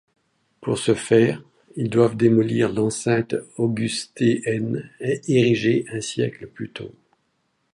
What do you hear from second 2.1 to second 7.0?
démolir l’enceinte augustéenne érigée un siècle plus tôt.